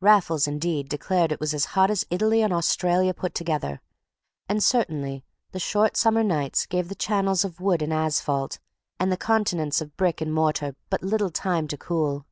Raffles, 0.00 0.48
indeed, 0.48 0.88
declared 0.88 1.30
it 1.30 1.38
was 1.38 1.54
as 1.54 1.66
hot 1.66 1.88
as 1.88 2.04
Italy 2.10 2.42
and 2.42 2.52
Australia 2.52 3.14
put 3.14 3.32
together; 3.32 3.80
and 4.48 4.60
certainly 4.60 5.22
the 5.52 5.60
short 5.60 5.96
summer 5.96 6.24
nights 6.24 6.66
gave 6.66 6.88
the 6.88 6.96
channels 6.96 7.44
of 7.44 7.60
wood 7.60 7.80
and 7.80 7.92
asphalt 7.92 8.58
and 8.98 9.12
the 9.12 9.16
continents 9.16 9.80
of 9.80 9.96
brick 9.96 10.20
and 10.20 10.34
mortar 10.34 10.74
but 10.90 11.04
little 11.04 11.30
time 11.30 11.68
to 11.68 11.76
cool. 11.78 12.26